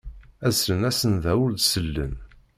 [0.45, 2.13] Ad d-slen asenda ur d-sellen.